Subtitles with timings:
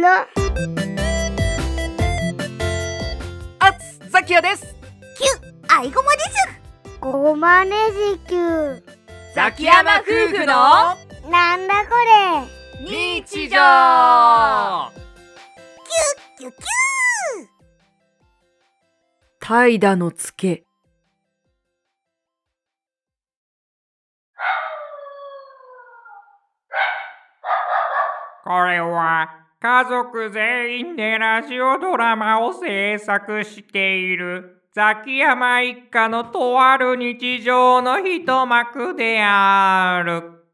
[0.00, 0.08] の。
[3.58, 4.74] あつザキヤです。
[5.68, 6.28] アイゴマです。
[7.00, 7.76] ごまね
[8.12, 8.82] じきゅ
[9.34, 10.96] ザキヤマ夫婦の。
[11.26, 12.84] うなんだこれ。
[12.84, 13.56] 日常。
[16.38, 16.52] キュキュ
[19.40, 20.64] 怠惰のつけ。
[28.44, 40.44] これは家族全員でラジオドラマを制作しているザキヤマ一家のとある日常の一幕である。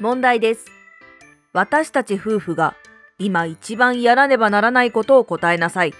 [0.00, 0.64] 問題です。
[1.52, 2.74] 私たち夫婦が
[3.18, 5.92] 今一番やらねばならないことを答えなさい。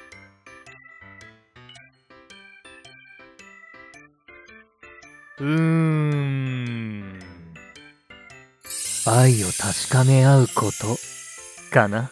[5.41, 5.45] うー
[6.63, 6.64] ん。
[9.07, 10.97] 愛を確かめ合うこと。
[11.71, 12.11] かな？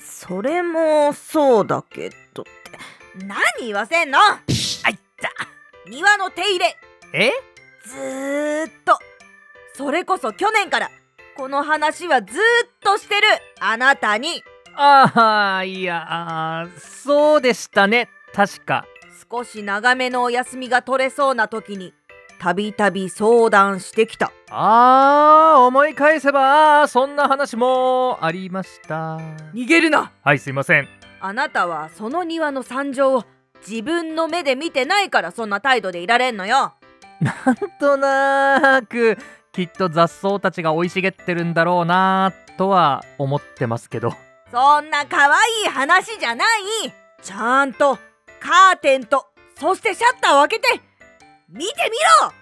[0.00, 2.50] それもそうだけどって。
[3.24, 4.18] 何言わせんの？
[4.18, 4.40] あ
[4.90, 5.30] いった。
[5.90, 6.76] 庭の手入れ。
[7.12, 7.30] え？
[7.84, 8.98] ずーっと。
[9.74, 10.90] それこそ去年から
[11.36, 12.38] この話はずーっ
[12.80, 13.26] としてる。
[13.60, 14.42] あなたに。
[14.74, 18.08] ああ、いや、そうでしたね。
[18.34, 18.86] 確か。
[19.30, 21.92] 少し長めのお休みが取れそうな時に
[22.38, 29.18] たびたび相談してきたああ、思い返せば、そんな話もありました。
[29.54, 30.88] 逃げるなはい、すいません。
[31.20, 33.24] あなたはその庭の惨状を
[33.66, 36.74] 自分の目で見てないからそんな態度でいられんのよ
[37.20, 39.18] なんとなーく、
[39.52, 44.12] きっと雑草たちが生い茂ってるんだろうなーとは思ってますけど。
[44.50, 45.32] そんな可愛
[45.64, 46.48] い話じゃない
[47.20, 47.96] ちゃんと
[48.38, 49.26] カーテンと
[49.58, 50.80] そしてシャッターを開けて
[51.48, 52.32] 見てみろ！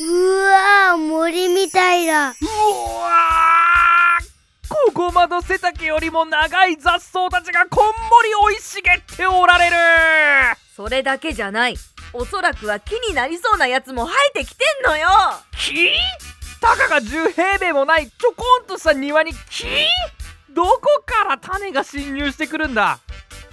[0.00, 0.06] う
[0.46, 2.30] わー森みたいだ。
[2.30, 4.24] うわー
[4.68, 7.92] ここまど背丈よりも長い雑草たちがこんも
[8.48, 9.76] り生い茂っておられる。
[10.74, 11.76] それだけじゃない
[12.16, 15.08] おそらくは木になりそうなやつも生えてきてんのよ。
[15.58, 15.90] 木？
[16.60, 19.66] たかが10平米もないちょこんとした庭に木？
[20.50, 23.00] どこから種が侵入してくるんだ？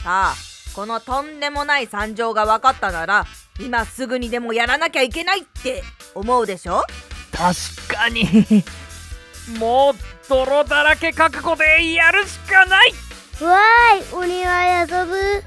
[0.03, 0.35] さあ
[0.75, 3.25] このとんでもない惨状が分かったなら
[3.59, 5.81] 今すぐにでもやらなきゃいけないって
[6.13, 6.83] 思うでしょ？
[7.31, 8.23] 確かに。
[9.59, 9.94] もう
[10.29, 12.94] 泥だらけ覚悟でやるしかない。
[13.41, 15.44] わーいお庭で遊ぶ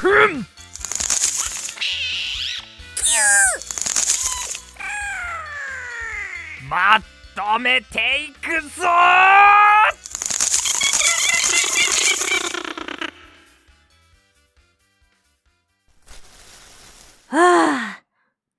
[0.00, 0.46] ふん。
[6.70, 6.98] ま
[7.36, 8.86] とめていくぞ。
[8.86, 9.38] は
[17.32, 18.02] あ。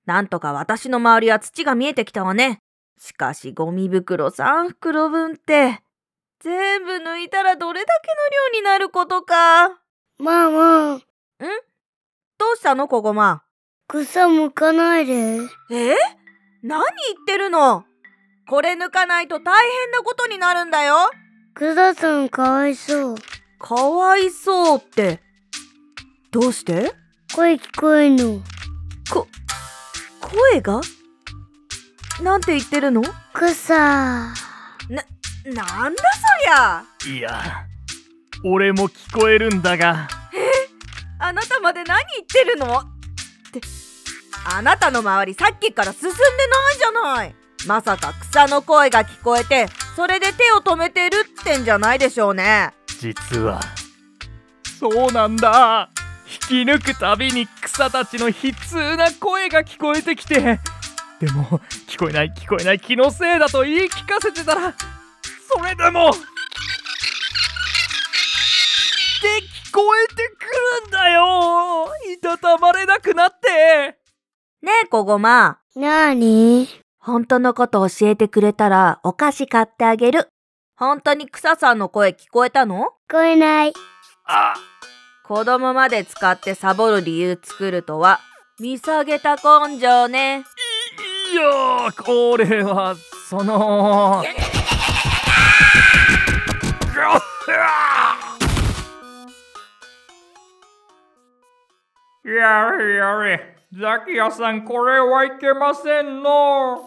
[0.05, 2.59] なんとか私の周りは土が見えてきたわね。
[2.99, 5.79] しかしゴミ袋3袋分って
[6.39, 8.13] 全部抜いたらどれだけの
[8.53, 9.81] 量になることか。
[10.19, 11.01] マ
[11.41, 11.47] マ
[12.37, 12.87] どうしたの？
[12.87, 13.41] こごま。
[13.87, 15.13] 草むかないで。
[15.71, 15.95] え？
[16.61, 17.83] 何言ってるの？
[18.47, 21.09] これ抜かないと大変なことになるんだよ。
[21.55, 23.15] 草さんかわいそう。
[23.57, 25.19] かわいそうって。
[26.31, 26.93] どうして？
[27.35, 28.41] 声聞こえんの。
[29.11, 29.27] こ
[30.19, 30.81] 声が？
[32.21, 33.01] なんて言ってるの？
[33.33, 33.73] 草。
[33.73, 34.35] なん
[34.95, 35.03] だ
[35.45, 37.17] そりゃ。
[37.17, 37.65] いや
[38.45, 40.07] 俺も聞こえるんだが
[41.31, 42.77] あなたまで何言ってるの？
[42.77, 42.83] っ
[43.53, 43.61] て。
[44.53, 46.19] あなたの周りさっきから進んでない
[46.77, 47.33] じゃない。
[47.65, 52.73] まさか草の声が聞こえてそれで手を止めてるってんじゃないでしょうね。
[52.99, 53.61] 実は。
[54.77, 55.89] そうなんだ。
[56.49, 58.33] 引き抜くたびに草たちの悲
[58.67, 60.59] 痛な声が聞こえてきて。
[61.21, 64.73] でも聞こえない聞こえない気のせいだと言い聞かせてたら
[65.55, 66.19] それでもって
[69.69, 70.27] 聞こえてくる
[70.87, 71.87] んだよ。
[72.15, 73.99] いたたまれなくなって。
[74.61, 75.59] ねえこごま。
[75.75, 76.67] なーに？
[76.99, 80.29] 本当のこと教えてくれたらお菓子買ってあげる。
[80.75, 82.93] 本当に草さんの声聞こえたの？
[83.09, 83.73] 聞こえない。
[84.25, 84.53] あ。
[85.23, 88.19] 子供まで使ってサボる理由作るとは
[88.59, 90.43] 見下げた根性ね。
[91.31, 92.95] いやこれは
[93.29, 94.23] その
[102.35, 106.83] やれやれ、ザキヤさんこれはいけませんの。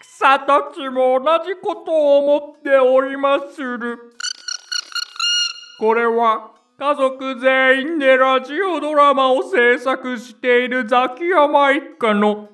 [0.00, 3.98] 草たちも同じことを思っておりまする。
[5.78, 12.48] これは家族全員でラジオドラマを制作しているザキヤマ一家の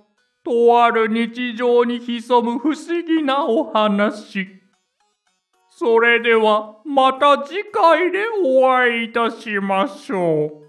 [0.45, 4.47] とある日常に潜む不思議なお話。
[5.71, 10.65] それではまた次回でお会いいたしましょう。